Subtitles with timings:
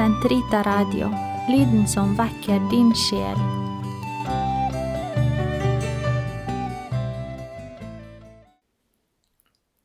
[0.00, 1.10] Sentrita Radio,
[1.52, 3.40] lyden som vekker din sjel.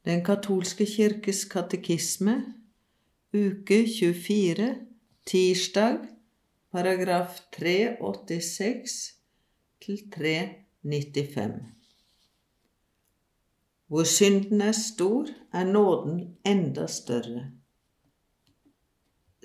[0.07, 2.35] Den katolske kirkes katekisme,
[3.35, 4.69] uke 24,
[5.27, 5.99] tirsdag,
[6.71, 8.95] paragraf 386
[9.83, 11.59] til 395.
[13.91, 17.64] Hvor synden er stor, er nåden enda større.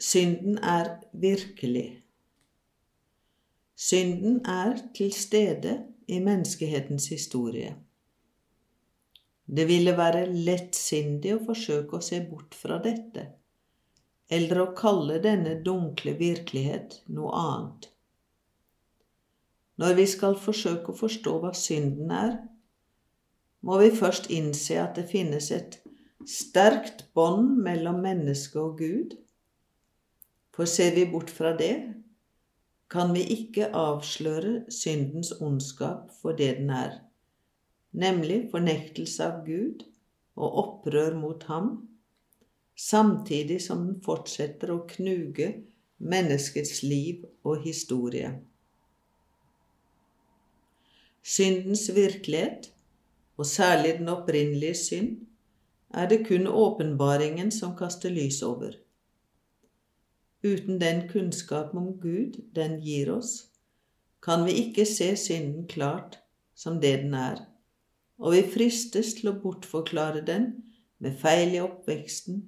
[0.00, 2.02] Synden er virkelig.
[3.76, 5.74] Synden er til stede
[6.08, 7.74] i menneskehetens historie.
[9.56, 13.26] Det ville være lettsindig å forsøke å se bort fra dette,
[14.30, 17.90] eller å kalle denne dunkle virkelighet noe annet.
[19.80, 22.36] Når vi skal forsøke å forstå hva synden er,
[23.60, 25.80] må vi først innse at det finnes et
[26.28, 29.16] sterkt bånd mellom menneske og Gud.
[30.60, 31.74] For ser vi bort fra det,
[32.92, 36.98] kan vi ikke avsløre syndens ondskap for det den er,
[37.96, 39.86] nemlig fornektelse av Gud
[40.36, 41.70] og opprør mot ham,
[42.76, 45.48] samtidig som den fortsetter å knuge
[45.96, 48.34] menneskets liv og historie.
[51.24, 52.68] Syndens virkelighet,
[53.40, 55.16] og særlig den opprinnelige synd,
[55.88, 58.76] er det kun åpenbaringen som kaster lys over.
[60.42, 63.50] Uten den kunnskapen om Gud den gir oss,
[64.22, 66.18] kan vi ikke se synden klart
[66.56, 67.42] som det den er,
[68.20, 70.50] og vi fristes til å bortforklare den
[71.00, 72.40] med feil i oppveksten,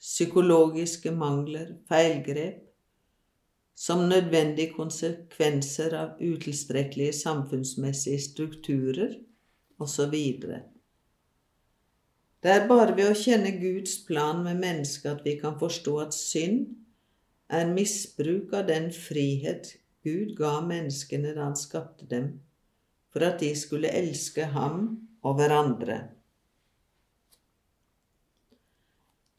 [0.00, 2.62] psykologiske mangler, feilgrep,
[3.76, 9.18] som nødvendige konsekvenser av utilstrekkelige samfunnsmessige strukturer
[9.78, 10.14] osv.
[12.40, 16.16] Det er bare ved å kjenne Guds plan med mennesket at vi kan forstå at
[16.16, 16.85] synd
[17.48, 22.28] er misbruk av den frihet Gud ga menneskene da han skapte dem,
[23.10, 24.82] for at de skulle elske ham
[25.26, 25.98] og hverandre.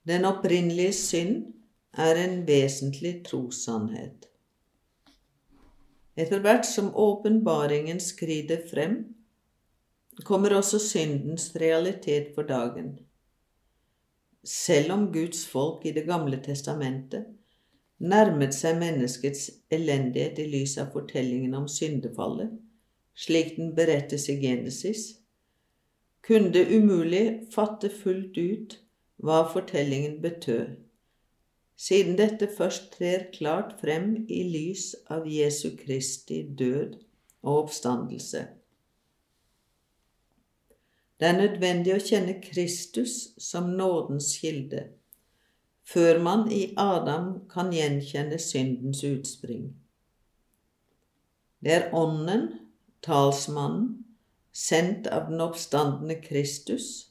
[0.07, 1.37] Den opprinnelige synd
[1.97, 4.27] er en vesentlig trossannhet.
[6.17, 9.01] Etter hvert som åpenbaringen skrider frem,
[10.25, 12.95] kommer også syndens realitet for dagen.
[14.43, 17.36] Selv om Guds folk i Det gamle testamentet
[17.97, 22.51] nærmet seg menneskets elendighet i lys av fortellingen om syndefallet,
[23.17, 25.07] slik den berettes i Genesis,
[26.21, 28.77] kunne det umulig fatte fullt ut
[29.23, 30.75] hva fortellingen betød,
[31.77, 36.97] siden dette først trer klart frem i lys av Jesu Kristi død
[37.45, 38.47] og oppstandelse.
[41.17, 44.83] Det er nødvendig å kjenne Kristus som nådens kilde,
[45.87, 49.69] før man i Adam kan gjenkjenne syndens utspring.
[51.63, 52.49] Det er Ånden,
[53.05, 54.03] talsmannen,
[54.51, 57.07] sendt av den oppstandende Kristus,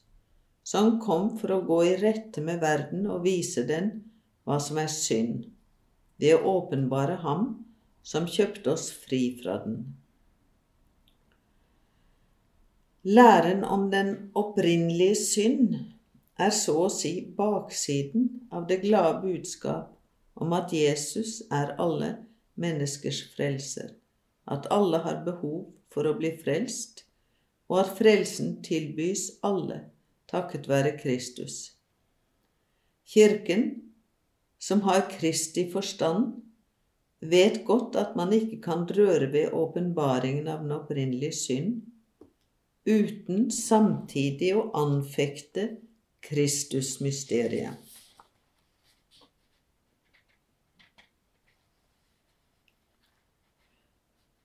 [0.67, 3.91] som kom for å gå i rette med verden og vise den
[4.47, 5.47] hva som er synd,
[6.21, 7.49] det å åpenbare ham
[8.03, 9.81] som kjøpte oss fri fra den.
[13.07, 15.77] Læren om den opprinnelige synd
[16.37, 19.93] er så å si baksiden av det glade budskap
[20.37, 22.13] om at Jesus er alle
[22.61, 23.95] menneskers frelser,
[24.45, 27.05] at alle har behov for å bli frelst,
[27.67, 29.87] og at frelsen tilbys alle
[30.29, 31.77] takket være Kristus.
[33.07, 33.69] Kirken,
[34.59, 36.35] som har Kristi forstand,
[37.21, 41.77] vet godt at man ikke kan røre ved åpenbaringen av den opprinnelige synd
[42.87, 45.67] uten samtidig å anfekte
[46.27, 47.73] Kristusmysteriet.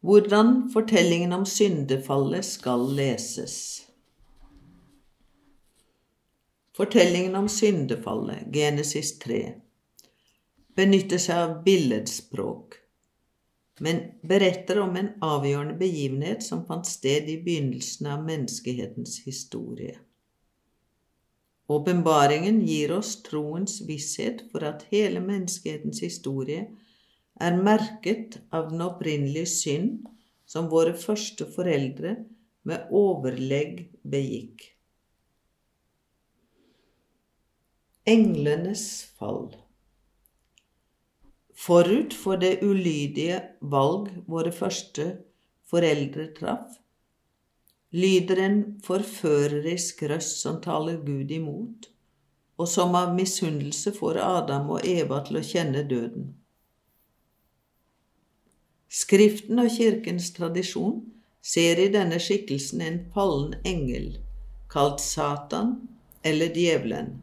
[0.02, 3.56] Hvordan fortellingen om syndefallet skal leses.
[6.76, 9.42] Fortellingen om syndefallet, Genesis 3,
[10.74, 12.82] benytter seg av billedspråk
[13.82, 19.96] men beretter om en avgjørende begivenhet som fant sted i begynnelsen av menneskehetens historie.
[21.72, 26.66] Åpenbaringen gir oss troens visshet for at hele menneskehetens historie
[27.40, 30.10] er merket av den opprinnelige synd
[30.52, 32.16] som våre første foreldre
[32.68, 34.66] med overlegg begikk.
[38.12, 38.86] Englenes
[39.18, 39.52] fall
[41.62, 45.04] Forut for det ulydige valg våre første
[45.70, 46.72] foreldre traff,
[47.92, 51.88] lyder en forførerisk røst som taler Gud imot,
[52.56, 56.30] og som av misunnelse får Adam og Eva til å kjenne døden.
[58.92, 61.00] Skriften og kirkens tradisjon
[61.42, 64.14] ser i denne skikkelsen en fallen engel,
[64.72, 65.74] kalt Satan
[66.24, 67.14] eller Djevelen.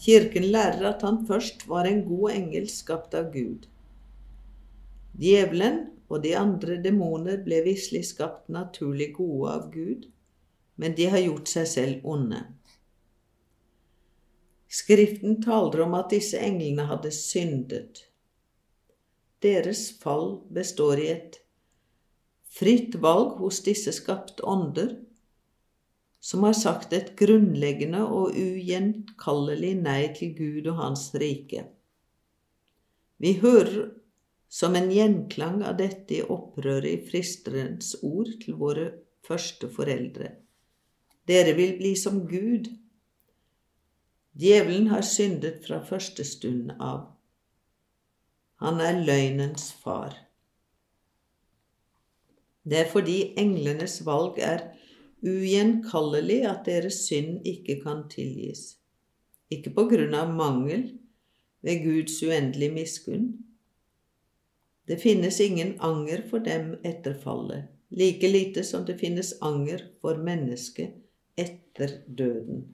[0.00, 3.64] Kirken lærer at han først var en god engel skapt av Gud.
[5.16, 10.06] Djevelen og de andre demoner ble visselig skapt naturlig gode av Gud,
[10.76, 12.42] men de har gjort seg selv onde.
[14.68, 18.04] Skriften taler om at disse englene hadde syndet.
[19.42, 21.40] Deres fall består i et
[22.56, 24.94] fritt valg hos disse skapte ånder,
[26.20, 31.66] som har sagt et grunnleggende og ugjenkallelig nei til Gud og Hans rike.
[33.22, 33.92] Vi hører
[34.48, 38.90] som en gjenklang av dette i opprøret i fristerens ord til våre
[39.26, 40.32] første foreldre.
[41.26, 42.70] Dere vil bli som Gud.
[44.36, 47.16] Djevelen har syndet fra første stund av.
[48.62, 50.14] Han er løgnens far.
[52.66, 54.62] Det er fordi englenes valg er
[55.26, 58.76] ugjenkallelig at deres synd ikke kan tilgis.
[59.50, 60.88] Ikke på grunn av mangel
[61.66, 63.28] ved Guds uendelige miskunn.
[64.86, 70.18] Det finnes ingen anger for dem etter fallet, like lite som det finnes anger for
[70.22, 70.94] mennesket
[71.36, 72.64] etter døden.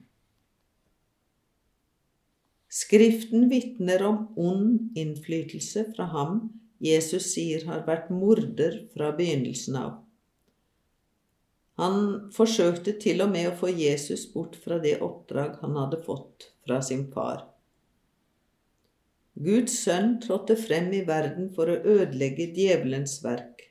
[2.73, 6.39] Skriften vitner om ond innflytelse fra ham
[6.83, 9.99] Jesus sier har vært morder fra begynnelsen av.
[11.81, 16.49] Han forsøkte til og med å få Jesus bort fra det oppdrag han hadde fått
[16.65, 17.47] fra sin far.
[19.33, 23.69] Guds sønn trådte frem i verden for å ødelegge djevelens verk.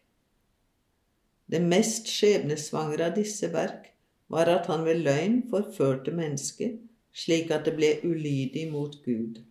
[1.46, 3.92] Det mest skjebnesvangre av disse verk
[4.32, 6.80] var at han ved løgn forførte mennesket
[7.12, 9.42] slik at det ble ulydig mot Gud.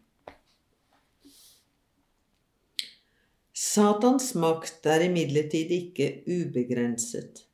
[3.54, 7.46] Satans makt er imidlertid ikke ubegrenset.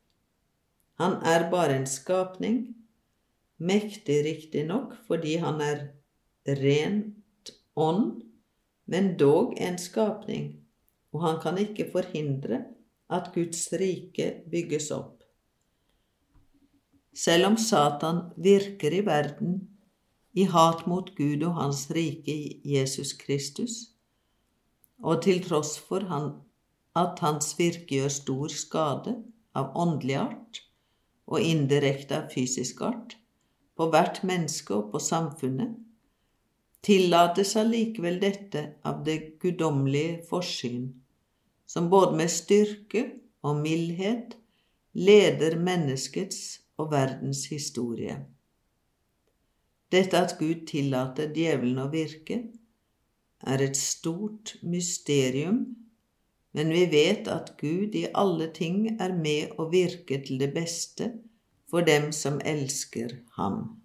[0.98, 2.62] Han er bare en skapning,
[3.60, 5.84] mektig riktignok fordi han er
[6.62, 8.24] rent ånd,
[8.88, 10.56] men dog en skapning,
[11.14, 12.64] og han kan ikke forhindre
[13.14, 15.24] at Guds rike bygges opp.
[17.18, 19.60] Selv om Satan virker i verden
[20.38, 23.78] i hat mot Gud og Hans rike i Jesus Kristus,
[25.04, 26.32] og til tross for han,
[26.98, 29.14] at hans virke gjør stor skade
[29.58, 30.62] av åndelig art
[31.28, 33.18] og indirekte av fysisk art
[33.78, 35.76] på hvert menneske og på samfunnet,
[36.86, 40.88] tillates allikevel dette av det guddommelige forsyn,
[41.68, 43.04] som både med styrke
[43.44, 44.38] og mildhet
[44.98, 46.42] leder menneskets
[46.78, 48.18] og verdens historie.
[49.92, 52.42] Dette at Gud tillater djevelen å virke,
[53.48, 55.62] er et stort mysterium,
[56.58, 61.12] men vi vet at Gud i alle ting er med å virke til det beste
[61.70, 63.78] for dem som elsker ham.